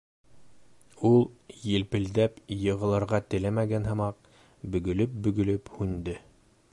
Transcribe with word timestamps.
Ул, 1.09 1.19
елпелдәп, 1.73 2.39
йығылырға 2.55 3.21
теләмәгән 3.35 3.87
һымаҡ, 3.91 4.33
бөгөлөп-бөгөлөп 4.77 5.71
һүнде. 5.79 6.21